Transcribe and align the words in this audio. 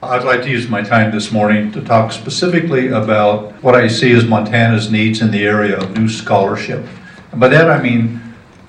I'd 0.00 0.22
like 0.22 0.42
to 0.42 0.48
use 0.48 0.68
my 0.68 0.80
time 0.80 1.10
this 1.10 1.32
morning 1.32 1.72
to 1.72 1.80
talk 1.80 2.12
specifically 2.12 2.86
about 2.86 3.52
what 3.64 3.74
I 3.74 3.88
see 3.88 4.12
as 4.12 4.24
Montana's 4.24 4.92
needs 4.92 5.20
in 5.20 5.32
the 5.32 5.44
area 5.44 5.76
of 5.76 5.98
new 5.98 6.08
scholarship. 6.08 6.86
And 7.32 7.40
by 7.40 7.48
that 7.48 7.68
I 7.68 7.82
mean 7.82 8.20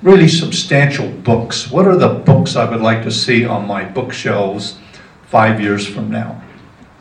really 0.02 0.28
substantial 0.28 1.07
books. 1.07 1.70
What 1.70 1.88
are 1.88 1.96
the 1.96 2.10
books 2.10 2.55
I 2.55 2.68
would 2.68 2.81
like 2.81 3.04
to 3.04 3.12
see 3.12 3.46
on 3.46 3.68
my 3.68 3.86
bookshelves 3.86 4.79
five 5.28 5.62
years 5.62 5.86
from 5.86 6.10
now? 6.10 6.42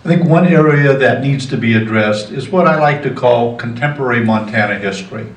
I 0.05 0.09
think 0.09 0.29
one 0.29 0.47
area 0.47 0.95
that 0.95 1.23
needs 1.23 1.47
to 1.47 1.57
be 1.57 1.73
addressed 1.73 2.31
is 2.31 2.51
what 2.51 2.67
I 2.67 2.79
like 2.79 3.03
to 3.05 3.15
call 3.15 3.57
contemporary 3.57 4.23
Montana 4.23 4.79
history, 4.79 5.33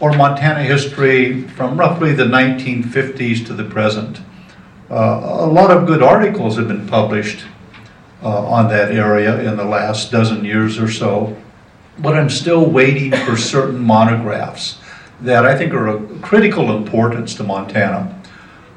or 0.00 0.12
Montana 0.12 0.64
history 0.64 1.42
from 1.42 1.78
roughly 1.78 2.12
the 2.12 2.24
1950s 2.24 3.46
to 3.46 3.52
the 3.52 3.64
present. 3.64 4.22
Uh, 4.90 5.20
a 5.22 5.46
lot 5.46 5.70
of 5.70 5.86
good 5.86 6.02
articles 6.02 6.56
have 6.56 6.66
been 6.66 6.88
published 6.88 7.44
uh, 8.24 8.46
on 8.46 8.68
that 8.68 8.90
area 8.90 9.40
in 9.40 9.56
the 9.56 9.64
last 9.64 10.10
dozen 10.10 10.44
years 10.44 10.78
or 10.78 10.90
so, 10.90 11.36
but 11.98 12.16
I'm 12.16 12.30
still 12.30 12.64
waiting 12.64 13.12
for 13.12 13.36
certain 13.36 13.78
monographs 13.78 14.78
that 15.20 15.44
I 15.44 15.56
think 15.56 15.72
are 15.72 15.86
of 15.86 16.22
critical 16.22 16.76
importance 16.76 17.34
to 17.36 17.44
Montana. 17.44 18.20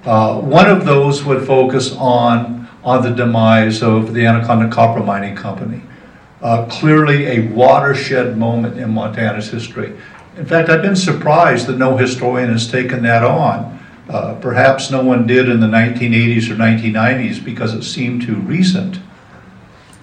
Uh, 0.04 0.40
one 0.40 0.70
of 0.70 0.86
those 0.86 1.24
would 1.24 1.46
focus 1.46 1.94
on, 1.94 2.68
on 2.84 3.04
the 3.04 3.10
demise 3.10 3.82
of 3.82 4.14
the 4.14 4.26
Anaconda 4.26 4.70
Copper 4.70 5.04
Mining 5.04 5.36
Company. 5.36 5.82
Uh, 6.42 6.66
clearly 6.68 7.26
a 7.26 7.48
watershed 7.48 8.38
moment 8.38 8.78
in 8.78 8.92
Montana's 8.92 9.50
history. 9.50 9.98
In 10.38 10.46
fact, 10.46 10.70
I've 10.70 10.84
been 10.84 10.96
surprised 10.96 11.66
that 11.66 11.78
no 11.78 11.98
historian 11.98 12.52
has 12.52 12.70
taken 12.70 13.02
that 13.04 13.24
on. 13.24 13.80
Uh, 14.08 14.36
perhaps 14.36 14.92
no 14.92 15.04
one 15.04 15.26
did 15.26 15.50
in 15.50 15.60
the 15.60 15.68
1980s 15.68 16.50
or 16.50 16.56
1990s 16.56 17.44
because 17.44 17.74
it 17.74 17.84
seemed 17.84 18.22
too 18.22 18.36
recent. 18.36 19.00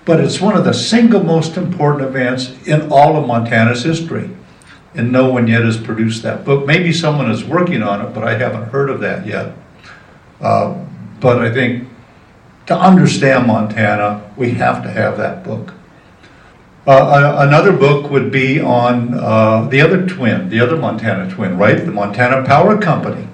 But 0.05 0.21
it's 0.21 0.41
one 0.41 0.57
of 0.57 0.65
the 0.65 0.75
single 0.75 1.23
most 1.23 1.57
important 1.57 2.07
events 2.07 2.55
in 2.67 2.93
all 2.93 3.17
of 3.17 3.27
Montana's 3.27 3.85
history 3.85 4.31
and 4.95 5.11
no 5.11 5.31
one 5.31 5.47
yet 5.47 5.65
has 5.65 5.77
produced 5.77 6.23
that 6.23 6.45
book. 6.45 6.67
Maybe 6.67 6.93
someone 6.93 7.31
is 7.31 7.45
working 7.45 7.83
on 7.83 8.05
it, 8.05 8.15
but 8.15 8.25
I 8.25 8.37
haven't 8.37 8.69
heard 8.69 8.91
of 8.91 9.01
that 9.01 9.27
yet. 9.27 9.55
Uh, 10.41 10.85
but 11.21 11.39
I 11.39 11.53
think 11.53 11.89
to 12.67 12.77
understand 12.77 13.47
Montana, 13.47 14.33
we 14.37 14.53
have 14.53 14.83
to 14.83 14.91
have 14.91 15.17
that 15.19 15.43
book. 15.43 15.75
Uh, 16.87 17.37
another 17.39 17.73
book 17.73 18.11
would 18.11 18.31
be 18.31 18.61
on 18.61 19.15
uh, 19.15 19.67
the 19.69 19.81
other 19.81 20.07
twin, 20.07 20.49
the 20.51 20.61
other 20.61 20.77
Montana 20.77 21.31
twin, 21.31 21.57
right? 21.57 21.79
The 21.79 21.91
Montana 21.91 22.47
Power 22.47 22.79
Company 22.79 23.27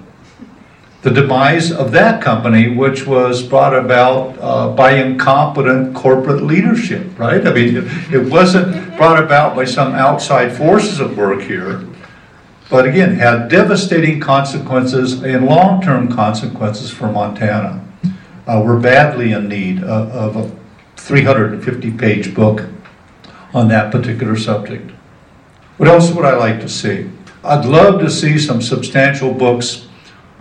the 1.01 1.09
demise 1.09 1.71
of 1.71 1.91
that 1.91 2.21
company, 2.21 2.69
which 2.69 3.07
was 3.07 3.41
brought 3.41 3.75
about 3.75 4.37
uh, 4.39 4.69
by 4.69 4.93
incompetent 4.93 5.95
corporate 5.95 6.43
leadership, 6.43 7.17
right? 7.17 7.45
I 7.47 7.53
mean, 7.53 7.77
it, 7.77 8.13
it 8.13 8.31
wasn't 8.31 8.95
brought 8.97 9.21
about 9.21 9.55
by 9.55 9.65
some 9.65 9.93
outside 9.93 10.55
forces 10.55 11.01
at 11.01 11.15
work 11.15 11.41
here, 11.41 11.83
but 12.69 12.87
again, 12.87 13.15
had 13.15 13.49
devastating 13.49 14.19
consequences 14.19 15.23
and 15.23 15.45
long 15.45 15.81
term 15.81 16.07
consequences 16.07 16.91
for 16.91 17.11
Montana. 17.11 17.83
Uh, 18.45 18.61
we're 18.63 18.79
badly 18.79 19.31
in 19.31 19.47
need 19.47 19.83
of, 19.83 20.35
of 20.35 20.35
a 20.35 20.55
350 20.97 21.91
page 21.93 22.35
book 22.35 22.67
on 23.53 23.67
that 23.69 23.91
particular 23.91 24.37
subject. 24.37 24.91
What 25.77 25.89
else 25.89 26.11
would 26.11 26.25
I 26.25 26.35
like 26.35 26.59
to 26.61 26.69
see? 26.69 27.09
I'd 27.43 27.65
love 27.65 27.99
to 28.01 28.09
see 28.09 28.37
some 28.37 28.61
substantial 28.61 29.33
books 29.33 29.87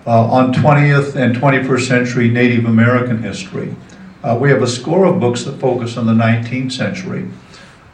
uh, 0.07 0.27
on 0.27 0.53
20th 0.53 1.17
and 1.17 1.37
21st 1.37 1.87
century 1.87 2.29
Native 2.29 2.65
American 2.65 3.23
history. 3.23 3.75
Uh, 4.23 4.37
we 4.41 4.51
have 4.51 4.63
a 4.63 4.67
score 4.67 5.05
of 5.05 5.21
books 5.21 5.45
that 5.45 5.59
focus 5.59 5.97
on 5.97 6.07
the 6.07 6.13
19th 6.13 6.73
century. 6.73 7.29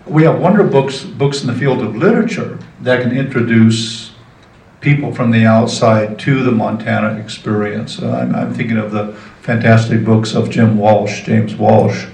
We 0.06 0.22
have 0.24 0.40
wonder 0.40 0.64
books, 0.64 1.02
books 1.04 1.40
in 1.40 1.48
the 1.48 1.54
field 1.54 1.82
of 1.82 1.96
literature 1.96 2.58
that 2.82 3.02
can 3.02 3.16
introduce 3.16 4.12
people 4.80 5.12
from 5.12 5.30
the 5.30 5.44
outside 5.44 6.18
to 6.20 6.42
the 6.42 6.52
Montana 6.52 7.18
experience. 7.18 8.00
Uh, 8.00 8.10
I'm, 8.12 8.34
I'm 8.34 8.54
thinking 8.54 8.76
of 8.76 8.92
the 8.92 9.14
fantastic 9.42 10.04
books 10.04 10.34
of 10.34 10.50
Jim 10.50 10.78
Welch, 10.78 11.24
James 11.24 11.56
Welch. 11.56 12.06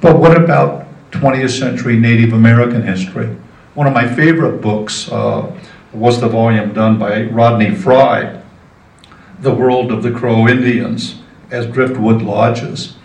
But 0.00 0.18
what 0.18 0.36
about 0.36 0.86
20th 1.10 1.58
century 1.58 1.98
Native 1.98 2.32
American 2.32 2.82
history? 2.82 3.36
One 3.74 3.86
of 3.86 3.92
my 3.92 4.06
favorite 4.14 4.60
books 4.60 5.10
uh, 5.10 5.50
was 5.92 6.20
the 6.20 6.28
volume 6.28 6.72
done 6.72 6.98
by 6.98 7.24
Rodney 7.24 7.74
Frey 7.74 8.40
the 9.40 9.54
world 9.54 9.92
of 9.92 10.02
the 10.02 10.10
Crow 10.10 10.48
Indians 10.48 11.16
as 11.50 11.66
driftwood 11.66 12.22
lodges. 12.22 12.96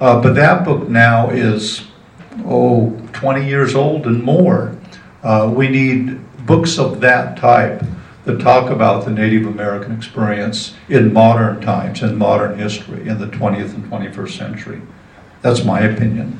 Uh, 0.00 0.20
but 0.20 0.34
that 0.34 0.64
book 0.64 0.88
now 0.88 1.30
is, 1.30 1.86
oh, 2.44 2.90
20 3.12 3.46
years 3.46 3.74
old 3.74 4.06
and 4.06 4.22
more. 4.22 4.76
Uh, 5.22 5.52
we 5.54 5.68
need 5.68 6.20
books 6.46 6.78
of 6.78 7.00
that 7.00 7.36
type 7.36 7.82
that 8.24 8.40
talk 8.40 8.70
about 8.70 9.04
the 9.04 9.10
Native 9.10 9.46
American 9.46 9.92
experience 9.92 10.74
in 10.88 11.12
modern 11.12 11.60
times, 11.60 12.02
in 12.02 12.16
modern 12.16 12.58
history, 12.58 13.08
in 13.08 13.18
the 13.18 13.26
20th 13.26 13.74
and 13.74 13.84
21st 13.90 14.36
century. 14.36 14.82
That's 15.42 15.64
my 15.64 15.80
opinion. 15.80 16.38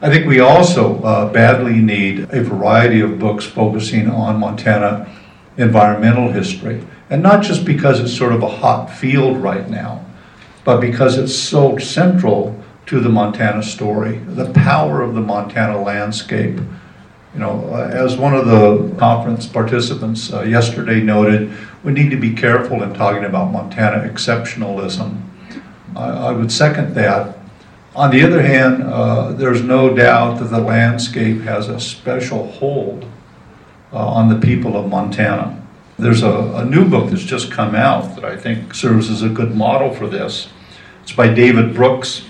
I 0.00 0.10
think 0.10 0.26
we 0.26 0.40
also 0.40 1.02
uh, 1.02 1.32
badly 1.32 1.80
need 1.80 2.28
a 2.30 2.42
variety 2.42 3.00
of 3.00 3.18
books 3.18 3.44
focusing 3.44 4.08
on 4.08 4.38
Montana 4.38 5.12
environmental 5.58 6.30
history. 6.30 6.82
And 7.10 7.22
not 7.22 7.42
just 7.42 7.64
because 7.64 8.00
it's 8.00 8.16
sort 8.16 8.32
of 8.32 8.42
a 8.42 8.48
hot 8.48 8.86
field 8.86 9.38
right 9.38 9.68
now, 9.68 10.04
but 10.64 10.80
because 10.80 11.18
it's 11.18 11.34
so 11.34 11.76
central 11.78 12.58
to 12.86 13.00
the 13.00 13.08
Montana 13.08 13.62
story, 13.62 14.18
the 14.18 14.50
power 14.52 15.02
of 15.02 15.14
the 15.14 15.20
Montana 15.20 15.80
landscape. 15.80 16.58
You 17.34 17.40
know, 17.40 17.68
uh, 17.72 17.90
as 17.92 18.16
one 18.16 18.34
of 18.34 18.46
the 18.46 18.94
conference 18.96 19.46
participants 19.46 20.32
uh, 20.32 20.42
yesterday 20.42 21.00
noted, 21.02 21.52
we 21.84 21.92
need 21.92 22.10
to 22.10 22.16
be 22.16 22.32
careful 22.32 22.82
in 22.82 22.94
talking 22.94 23.24
about 23.24 23.52
Montana 23.52 24.08
exceptionalism. 24.08 25.22
I 25.94 26.32
would 26.32 26.52
second 26.52 26.94
that. 26.94 27.38
On 27.96 28.10
the 28.10 28.22
other 28.22 28.42
hand, 28.42 28.84
uh, 28.84 29.32
there's 29.32 29.62
no 29.62 29.94
doubt 29.94 30.38
that 30.38 30.46
the 30.46 30.60
landscape 30.60 31.40
has 31.40 31.68
a 31.68 31.80
special 31.80 32.50
hold 32.52 33.04
uh, 33.92 33.96
on 33.96 34.28
the 34.28 34.38
people 34.38 34.76
of 34.76 34.88
Montana. 34.88 35.60
There's 35.98 36.22
a, 36.22 36.30
a 36.30 36.64
new 36.64 36.88
book 36.88 37.10
that's 37.10 37.24
just 37.24 37.50
come 37.50 37.74
out 37.74 38.14
that 38.14 38.24
I 38.24 38.36
think 38.36 38.74
serves 38.74 39.10
as 39.10 39.22
a 39.22 39.28
good 39.28 39.56
model 39.56 39.94
for 39.94 40.06
this. 40.06 40.48
It's 41.02 41.12
by 41.12 41.28
David 41.28 41.74
Brooks, 41.74 42.24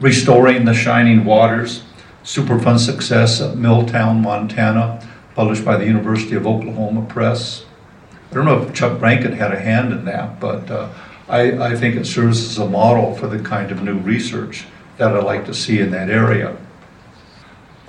Restoring 0.00 0.64
the 0.64 0.72
Shining 0.72 1.24
Waters, 1.26 1.82
Superfund 2.24 2.78
Success 2.78 3.40
at 3.40 3.56
Milltown, 3.56 4.22
Montana, 4.22 5.06
published 5.34 5.64
by 5.64 5.76
the 5.76 5.84
University 5.84 6.36
of 6.36 6.46
Oklahoma 6.46 7.04
Press. 7.06 7.64
I 8.30 8.34
don't 8.34 8.46
know 8.46 8.62
if 8.62 8.72
Chuck 8.74 9.00
Rankin 9.00 9.32
had 9.32 9.52
a 9.52 9.58
hand 9.58 9.92
in 9.92 10.04
that, 10.06 10.40
but 10.40 10.70
uh, 10.70 10.88
I, 11.28 11.72
I 11.72 11.76
think 11.76 11.96
it 11.96 12.06
serves 12.06 12.44
as 12.44 12.58
a 12.58 12.68
model 12.68 13.14
for 13.14 13.26
the 13.26 13.40
kind 13.40 13.70
of 13.70 13.82
new 13.82 13.98
research 13.98 14.64
that 14.96 15.14
I'd 15.14 15.24
like 15.24 15.44
to 15.46 15.54
see 15.54 15.80
in 15.80 15.90
that 15.90 16.08
area. 16.08 16.56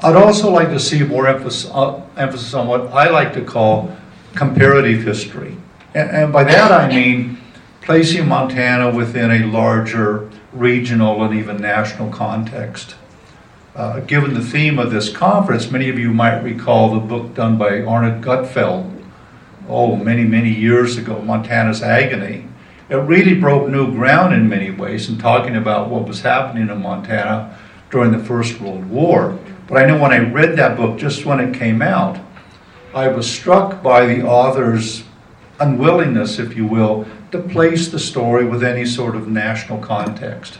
I'd 0.03 0.15
also 0.15 0.49
like 0.49 0.69
to 0.69 0.79
see 0.79 1.03
more 1.03 1.27
emphasis, 1.27 1.69
uh, 1.71 2.01
emphasis 2.17 2.55
on 2.55 2.67
what 2.67 2.87
I 2.87 3.09
like 3.09 3.33
to 3.33 3.43
call 3.43 3.95
comparative 4.33 5.03
history. 5.03 5.57
And, 5.93 6.09
and 6.09 6.33
by 6.33 6.43
that 6.45 6.71
I 6.71 6.87
mean 6.87 7.37
placing 7.81 8.27
Montana 8.27 8.95
within 8.95 9.29
a 9.29 9.45
larger 9.45 10.29
regional 10.53 11.23
and 11.23 11.37
even 11.37 11.57
national 11.57 12.09
context. 12.09 12.95
Uh, 13.75 13.99
given 14.01 14.33
the 14.33 14.43
theme 14.43 14.79
of 14.79 14.91
this 14.91 15.15
conference, 15.15 15.69
many 15.69 15.87
of 15.87 15.99
you 15.99 16.11
might 16.11 16.39
recall 16.41 16.93
the 16.93 16.99
book 16.99 17.35
done 17.35 17.57
by 17.57 17.81
Arnon 17.83 18.23
Gutfeld, 18.23 19.03
oh, 19.69 19.95
many, 19.95 20.23
many 20.23 20.49
years 20.49 20.97
ago, 20.97 21.21
Montana's 21.21 21.83
Agony. 21.83 22.47
It 22.89 22.95
really 22.95 23.35
broke 23.35 23.69
new 23.69 23.91
ground 23.93 24.33
in 24.33 24.49
many 24.49 24.71
ways 24.71 25.07
in 25.07 25.19
talking 25.19 25.55
about 25.55 25.89
what 25.89 26.07
was 26.07 26.21
happening 26.21 26.69
in 26.69 26.81
Montana 26.81 27.57
during 27.91 28.11
the 28.11 28.23
First 28.23 28.59
World 28.59 28.89
War. 28.89 29.37
But 29.67 29.83
I 29.83 29.85
know 29.85 30.01
when 30.01 30.11
I 30.11 30.17
read 30.17 30.57
that 30.57 30.77
book, 30.77 30.97
just 30.97 31.25
when 31.25 31.39
it 31.39 31.53
came 31.53 31.81
out, 31.81 32.19
I 32.93 33.07
was 33.07 33.29
struck 33.29 33.83
by 33.83 34.05
the 34.05 34.23
author's 34.23 35.03
unwillingness, 35.59 36.39
if 36.39 36.57
you 36.57 36.65
will, 36.65 37.05
to 37.31 37.39
place 37.39 37.87
the 37.87 37.99
story 37.99 38.43
with 38.45 38.63
any 38.63 38.85
sort 38.85 39.15
of 39.15 39.27
national 39.27 39.79
context. 39.79 40.59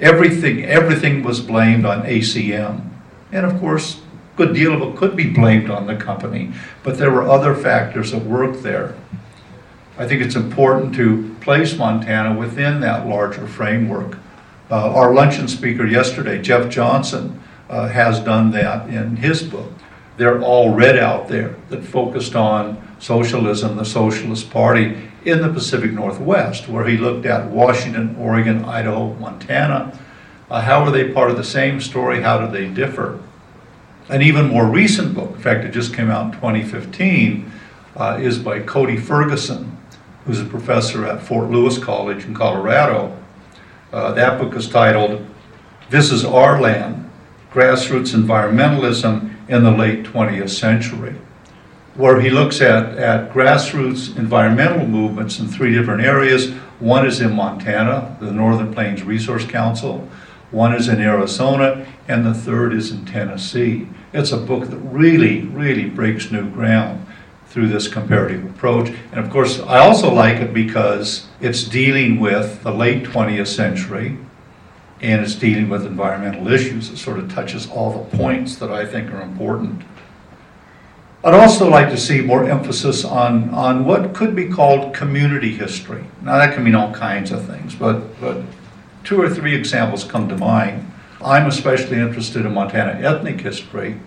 Everything, 0.00 0.64
everything 0.64 1.22
was 1.22 1.40
blamed 1.40 1.84
on 1.84 2.02
ACM. 2.02 2.88
And 3.30 3.44
of 3.46 3.60
course, 3.60 3.96
a 3.96 4.36
good 4.36 4.54
deal 4.54 4.74
of 4.74 4.82
it 4.82 4.96
could 4.96 5.14
be 5.14 5.30
blamed 5.30 5.70
on 5.70 5.86
the 5.86 5.96
company, 5.96 6.52
but 6.82 6.98
there 6.98 7.10
were 7.10 7.28
other 7.28 7.54
factors 7.54 8.12
at 8.14 8.24
work 8.24 8.62
there. 8.62 8.96
I 9.98 10.06
think 10.06 10.22
it's 10.22 10.36
important 10.36 10.94
to 10.94 11.34
place 11.40 11.76
Montana 11.76 12.36
within 12.36 12.80
that 12.80 13.06
larger 13.06 13.46
framework. 13.46 14.16
Uh, 14.70 14.92
our 14.92 15.14
luncheon 15.14 15.48
speaker 15.48 15.86
yesterday, 15.86 16.40
Jeff 16.40 16.68
Johnson, 16.68 17.40
uh, 17.70 17.88
has 17.88 18.20
done 18.20 18.50
that 18.52 18.88
in 18.88 19.16
his 19.16 19.42
book 19.42 19.72
they're 20.18 20.42
all 20.42 20.74
red 20.74 20.98
out 20.98 21.28
there 21.28 21.54
that 21.70 21.82
focused 21.82 22.34
on 22.34 22.76
socialism, 22.98 23.76
the 23.76 23.84
Socialist 23.84 24.50
Party 24.50 25.08
in 25.24 25.40
the 25.40 25.48
Pacific 25.48 25.92
Northwest, 25.92 26.68
where 26.68 26.86
he 26.86 26.96
looked 26.96 27.24
at 27.24 27.46
Washington, 27.50 28.16
Oregon, 28.16 28.64
Idaho, 28.64 29.14
Montana, 29.14 29.98
Uh, 30.50 30.62
how 30.62 30.82
are 30.82 30.90
they 30.90 31.12
part 31.12 31.30
of 31.30 31.36
the 31.36 31.44
same 31.44 31.78
story? 31.78 32.22
How 32.22 32.38
do 32.38 32.50
they 32.50 32.66
differ? 32.66 33.18
An 34.08 34.22
even 34.22 34.48
more 34.48 34.64
recent 34.64 35.14
book, 35.14 35.32
in 35.36 35.42
fact, 35.42 35.62
it 35.62 35.72
just 35.72 35.92
came 35.92 36.10
out 36.10 36.24
in 36.24 36.32
2015, 36.32 37.52
uh, 37.94 38.16
is 38.18 38.38
by 38.38 38.60
Cody 38.60 38.96
Ferguson, 38.96 39.76
who's 40.24 40.40
a 40.40 40.46
professor 40.46 41.04
at 41.04 41.20
Fort 41.20 41.50
Lewis 41.50 41.76
College 41.76 42.24
in 42.24 42.32
Colorado. 42.32 43.14
Uh, 43.90 44.12
that 44.12 44.38
book 44.38 44.54
is 44.54 44.68
titled 44.68 45.24
This 45.88 46.12
is 46.12 46.22
Our 46.22 46.60
Land 46.60 47.10
Grassroots 47.50 48.14
Environmentalism 48.14 49.34
in 49.48 49.64
the 49.64 49.70
Late 49.70 50.04
20th 50.04 50.50
Century, 50.50 51.14
where 51.94 52.20
he 52.20 52.28
looks 52.28 52.60
at, 52.60 52.98
at 52.98 53.32
grassroots 53.32 54.14
environmental 54.18 54.86
movements 54.86 55.38
in 55.38 55.48
three 55.48 55.72
different 55.72 56.02
areas. 56.02 56.50
One 56.80 57.06
is 57.06 57.22
in 57.22 57.32
Montana, 57.32 58.14
the 58.20 58.30
Northern 58.30 58.74
Plains 58.74 59.04
Resource 59.04 59.46
Council, 59.46 60.06
one 60.50 60.74
is 60.74 60.88
in 60.88 61.00
Arizona, 61.00 61.86
and 62.08 62.26
the 62.26 62.34
third 62.34 62.74
is 62.74 62.90
in 62.90 63.06
Tennessee. 63.06 63.88
It's 64.12 64.32
a 64.32 64.36
book 64.36 64.68
that 64.68 64.76
really, 64.76 65.44
really 65.44 65.88
breaks 65.88 66.30
new 66.30 66.50
ground 66.50 67.06
through 67.48 67.68
this 67.68 67.88
comparative 67.88 68.44
approach. 68.44 68.90
And 69.12 69.18
of 69.18 69.30
course, 69.30 69.60
I 69.60 69.78
also 69.78 70.12
like 70.12 70.36
it 70.36 70.52
because 70.52 71.26
it's 71.40 71.64
dealing 71.64 72.20
with 72.20 72.62
the 72.62 72.72
late 72.72 73.04
20th 73.04 73.46
century 73.46 74.18
and 75.00 75.22
it's 75.22 75.34
dealing 75.34 75.68
with 75.68 75.86
environmental 75.86 76.48
issues. 76.48 76.90
It 76.90 76.98
sort 76.98 77.18
of 77.18 77.32
touches 77.32 77.68
all 77.70 77.92
the 77.92 78.16
points 78.16 78.56
that 78.56 78.70
I 78.70 78.84
think 78.84 79.12
are 79.12 79.22
important. 79.22 79.82
I'd 81.24 81.34
also 81.34 81.68
like 81.68 81.88
to 81.90 81.96
see 81.96 82.20
more 82.20 82.48
emphasis 82.48 83.04
on, 83.04 83.50
on 83.50 83.84
what 83.84 84.14
could 84.14 84.36
be 84.36 84.48
called 84.48 84.94
community 84.94 85.50
history. 85.50 86.04
Now, 86.22 86.38
that 86.38 86.54
can 86.54 86.62
mean 86.62 86.76
all 86.76 86.92
kinds 86.92 87.32
of 87.32 87.44
things, 87.44 87.74
but, 87.74 88.20
but 88.20 88.42
two 89.02 89.20
or 89.20 89.28
three 89.28 89.54
examples 89.54 90.04
come 90.04 90.28
to 90.28 90.36
mind. 90.36 90.90
I'm 91.24 91.46
especially 91.46 91.98
interested 91.98 92.46
in 92.46 92.54
Montana 92.54 93.00
ethnic 93.00 93.40
history. 93.40 93.98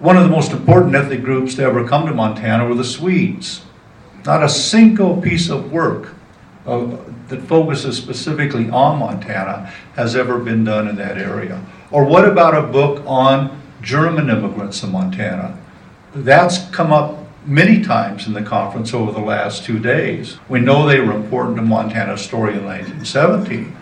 One 0.00 0.16
of 0.16 0.22
the 0.24 0.30
most 0.30 0.52
important 0.52 0.94
ethnic 0.94 1.22
groups 1.22 1.56
to 1.56 1.62
ever 1.62 1.86
come 1.86 2.06
to 2.06 2.14
Montana 2.14 2.66
were 2.66 2.74
the 2.74 2.84
Swedes. 2.84 3.60
Not 4.24 4.42
a 4.42 4.48
single 4.48 5.20
piece 5.20 5.50
of 5.50 5.70
work 5.70 6.14
of, 6.64 7.28
that 7.28 7.42
focuses 7.42 7.98
specifically 7.98 8.70
on 8.70 8.98
Montana 8.98 9.70
has 9.96 10.16
ever 10.16 10.38
been 10.38 10.64
done 10.64 10.88
in 10.88 10.96
that 10.96 11.18
area. 11.18 11.62
Or 11.90 12.04
what 12.06 12.26
about 12.26 12.54
a 12.54 12.62
book 12.62 13.04
on 13.06 13.60
German 13.82 14.30
immigrants 14.30 14.82
in 14.82 14.90
Montana? 14.90 15.58
That's 16.14 16.70
come 16.70 16.94
up 16.94 17.18
many 17.44 17.82
times 17.82 18.26
in 18.26 18.32
the 18.32 18.42
conference 18.42 18.94
over 18.94 19.12
the 19.12 19.20
last 19.20 19.64
two 19.64 19.78
days. 19.78 20.38
We 20.48 20.60
know 20.60 20.86
they 20.86 21.00
were 21.00 21.12
important 21.12 21.56
to 21.56 21.62
Montana's 21.62 22.22
story 22.22 22.54
in 22.54 22.64
1917, 22.64 23.76
uh, 23.76 23.79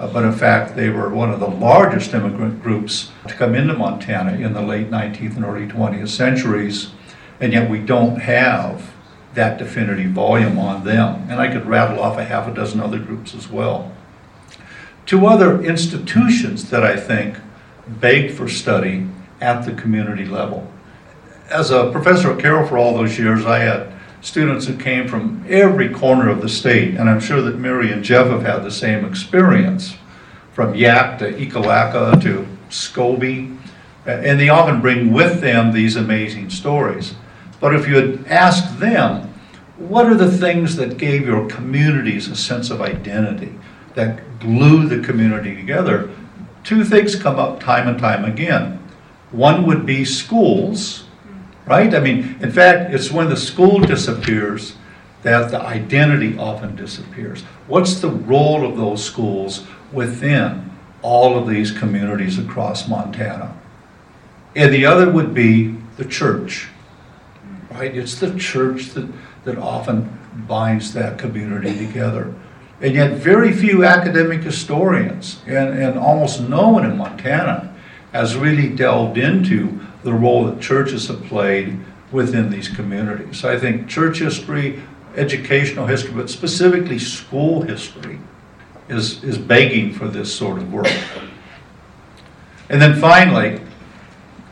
Uh, 0.00 0.06
but 0.06 0.24
in 0.24 0.32
fact, 0.32 0.76
they 0.76 0.88
were 0.88 1.10
one 1.10 1.30
of 1.30 1.40
the 1.40 1.46
largest 1.46 2.14
immigrant 2.14 2.62
groups 2.62 3.12
to 3.28 3.34
come 3.34 3.54
into 3.54 3.74
Montana 3.74 4.32
in 4.32 4.54
the 4.54 4.62
late 4.62 4.90
19th 4.90 5.36
and 5.36 5.44
early 5.44 5.66
20th 5.66 6.08
centuries, 6.08 6.92
and 7.38 7.52
yet 7.52 7.68
we 7.68 7.80
don't 7.80 8.16
have 8.20 8.94
that 9.34 9.58
definitive 9.58 10.12
volume 10.12 10.58
on 10.58 10.84
them. 10.84 11.26
And 11.28 11.38
I 11.38 11.52
could 11.52 11.66
rattle 11.66 12.00
off 12.00 12.16
a 12.16 12.24
half 12.24 12.48
a 12.48 12.54
dozen 12.54 12.80
other 12.80 12.98
groups 12.98 13.34
as 13.34 13.48
well. 13.48 13.92
Two 15.04 15.26
other 15.26 15.62
institutions 15.62 16.70
that 16.70 16.82
I 16.82 16.96
think 16.96 17.36
begged 17.86 18.34
for 18.34 18.48
study 18.48 19.06
at 19.38 19.66
the 19.66 19.72
community 19.74 20.24
level. 20.24 20.72
As 21.50 21.70
a 21.70 21.90
professor 21.92 22.32
at 22.32 22.38
Carroll 22.38 22.66
for 22.66 22.78
all 22.78 22.96
those 22.96 23.18
years, 23.18 23.44
I 23.44 23.58
had 23.58 23.92
students 24.20 24.66
who 24.66 24.76
came 24.76 25.08
from 25.08 25.44
every 25.48 25.88
corner 25.88 26.28
of 26.28 26.42
the 26.42 26.48
state, 26.48 26.94
and 26.94 27.08
I'm 27.08 27.20
sure 27.20 27.40
that 27.42 27.58
Mary 27.58 27.90
and 27.90 28.04
Jeff 28.04 28.26
have 28.28 28.42
had 28.42 28.64
the 28.64 28.70
same 28.70 29.04
experience, 29.04 29.96
from 30.52 30.74
Yaak 30.74 31.18
to 31.18 31.32
Ekalaka 31.32 32.20
to 32.22 32.46
Scobey, 32.68 33.56
and 34.06 34.38
they 34.38 34.48
often 34.48 34.80
bring 34.80 35.12
with 35.12 35.40
them 35.40 35.72
these 35.72 35.96
amazing 35.96 36.50
stories. 36.50 37.14
But 37.60 37.74
if 37.74 37.86
you 37.86 37.96
had 37.96 38.26
asked 38.26 38.80
them, 38.80 39.32
what 39.78 40.06
are 40.06 40.14
the 40.14 40.30
things 40.30 40.76
that 40.76 40.98
gave 40.98 41.26
your 41.26 41.48
communities 41.48 42.28
a 42.28 42.36
sense 42.36 42.70
of 42.70 42.82
identity, 42.82 43.54
that 43.94 44.40
glue 44.40 44.86
the 44.86 45.00
community 45.06 45.54
together? 45.54 46.10
Two 46.64 46.84
things 46.84 47.16
come 47.16 47.38
up 47.38 47.60
time 47.60 47.88
and 47.88 47.98
time 47.98 48.24
again. 48.24 48.78
One 49.30 49.64
would 49.66 49.86
be 49.86 50.04
schools, 50.04 51.04
right? 51.70 51.94
I 51.94 52.00
mean, 52.00 52.36
in 52.40 52.50
fact, 52.50 52.92
it's 52.92 53.12
when 53.12 53.28
the 53.28 53.36
school 53.36 53.78
disappears 53.78 54.74
that 55.22 55.52
the 55.52 55.60
identity 55.62 56.36
often 56.36 56.74
disappears. 56.74 57.42
What's 57.68 58.00
the 58.00 58.10
role 58.10 58.68
of 58.68 58.76
those 58.76 59.04
schools 59.04 59.64
within 59.92 60.68
all 61.00 61.38
of 61.38 61.48
these 61.48 61.70
communities 61.70 62.40
across 62.40 62.88
Montana? 62.88 63.56
And 64.56 64.74
the 64.74 64.84
other 64.84 65.12
would 65.12 65.32
be 65.32 65.76
the 65.96 66.04
church, 66.04 66.66
right? 67.70 67.96
It's 67.96 68.18
the 68.18 68.36
church 68.36 68.86
that, 68.94 69.08
that 69.44 69.56
often 69.56 70.18
binds 70.48 70.92
that 70.94 71.20
community 71.20 71.86
together. 71.86 72.34
And 72.80 72.94
yet, 72.96 73.12
very 73.12 73.52
few 73.52 73.84
academic 73.84 74.42
historians, 74.42 75.40
and, 75.46 75.78
and 75.78 75.96
almost 75.96 76.40
no 76.40 76.70
one 76.70 76.84
in 76.84 76.96
Montana, 76.96 77.72
has 78.10 78.34
really 78.34 78.70
delved 78.70 79.18
into 79.18 79.78
the 80.02 80.12
role 80.12 80.44
that 80.46 80.60
churches 80.60 81.08
have 81.08 81.22
played 81.24 81.78
within 82.12 82.50
these 82.50 82.68
communities. 82.68 83.44
I 83.44 83.58
think 83.58 83.88
church 83.88 84.18
history, 84.18 84.82
educational 85.16 85.86
history, 85.86 86.12
but 86.12 86.30
specifically 86.30 86.98
school 86.98 87.62
history, 87.62 88.18
is, 88.88 89.22
is 89.22 89.38
begging 89.38 89.92
for 89.92 90.08
this 90.08 90.34
sort 90.34 90.58
of 90.58 90.72
work. 90.72 90.90
And 92.68 92.82
then 92.82 93.00
finally, 93.00 93.60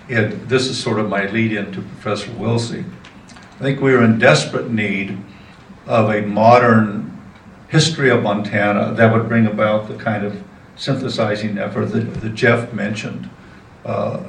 it, 0.09 0.49
this 0.49 0.69
is 0.69 0.83
sort 0.83 0.99
of 0.99 1.09
my 1.09 1.29
lead 1.31 1.53
in 1.53 1.73
to 1.73 1.83
Professor 1.83 2.31
Wiltse. 2.33 2.85
I 3.31 3.63
think 3.63 3.81
we 3.81 3.93
are 3.93 4.03
in 4.03 4.19
desperate 4.19 4.71
need 4.71 5.19
of 5.87 6.11
a 6.11 6.23
modern 6.23 7.21
history 7.69 8.11
of 8.11 8.23
Montana 8.23 8.95
that 8.95 9.13
would 9.13 9.29
bring 9.29 9.47
about 9.47 9.89
the 9.89 9.95
kind 9.97 10.25
of 10.25 10.43
synthesizing 10.77 11.59
effort 11.59 11.87
that, 11.87 12.21
that 12.21 12.35
Jeff 12.35 12.73
mentioned. 12.73 13.29
Uh, 13.89 14.23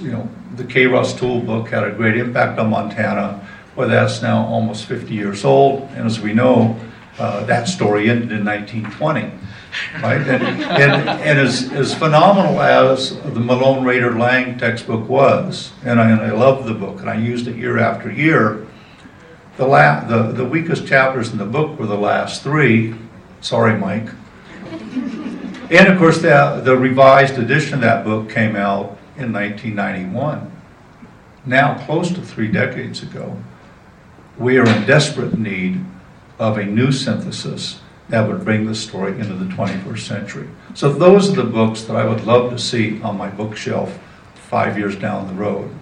you 0.00 0.12
know, 0.12 0.28
the 0.56 0.64
K. 0.64 0.86
Ross 0.86 1.18
Toole 1.18 1.40
book 1.40 1.68
had 1.68 1.84
a 1.84 1.92
great 1.92 2.16
impact 2.16 2.58
on 2.58 2.70
Montana, 2.70 3.46
but 3.74 3.88
that's 3.88 4.22
now 4.22 4.44
almost 4.44 4.84
50 4.84 5.14
years 5.14 5.44
old, 5.44 5.88
and 5.92 6.06
as 6.06 6.20
we 6.20 6.32
know, 6.32 6.78
uh, 7.18 7.44
that 7.44 7.68
story 7.68 8.10
ended 8.10 8.32
in 8.32 8.44
1920 8.44 9.32
right? 10.02 10.20
And, 10.20 10.42
and, 10.62 11.08
and 11.08 11.38
as, 11.38 11.72
as 11.72 11.94
phenomenal 11.94 12.60
as 12.60 13.20
the 13.22 13.40
Malone 13.40 13.84
Roeder 13.84 14.18
Lang 14.18 14.58
textbook 14.58 15.08
was, 15.08 15.72
and 15.84 16.00
I, 16.00 16.10
and 16.10 16.20
I 16.20 16.32
love 16.32 16.66
the 16.66 16.74
book, 16.74 17.00
and 17.00 17.08
I 17.08 17.16
used 17.16 17.46
it 17.48 17.56
year 17.56 17.78
after 17.78 18.10
year, 18.10 18.66
the, 19.56 19.66
la- 19.66 20.04
the, 20.04 20.32
the 20.32 20.44
weakest 20.44 20.86
chapters 20.86 21.30
in 21.30 21.38
the 21.38 21.44
book 21.44 21.78
were 21.78 21.86
the 21.86 21.96
last 21.96 22.42
three. 22.42 22.94
Sorry, 23.40 23.78
Mike. 23.78 24.08
And 25.72 25.88
of 25.88 25.98
course, 25.98 26.18
the, 26.20 26.60
the 26.62 26.76
revised 26.76 27.38
edition 27.38 27.74
of 27.74 27.80
that 27.80 28.04
book 28.04 28.28
came 28.28 28.56
out 28.56 28.98
in 29.16 29.32
1991. 29.32 30.52
Now, 31.46 31.82
close 31.86 32.10
to 32.10 32.20
three 32.20 32.48
decades 32.48 33.02
ago, 33.02 33.42
we 34.36 34.58
are 34.58 34.66
in 34.66 34.86
desperate 34.86 35.38
need 35.38 35.82
of 36.38 36.58
a 36.58 36.64
new 36.64 36.92
synthesis 36.92 37.80
that 38.10 38.28
would 38.28 38.44
bring 38.44 38.66
the 38.66 38.74
story 38.74 39.18
into 39.18 39.32
the 39.32 39.46
21st 39.46 40.00
century. 40.00 40.48
So 40.74 40.92
those 40.92 41.30
are 41.30 41.36
the 41.36 41.44
books 41.44 41.84
that 41.84 41.96
I 41.96 42.04
would 42.04 42.26
love 42.26 42.50
to 42.50 42.58
see 42.58 43.00
on 43.00 43.16
my 43.16 43.30
bookshelf 43.30 43.98
five 44.34 44.76
years 44.76 44.94
down 44.94 45.26
the 45.26 45.32
road. 45.32 45.74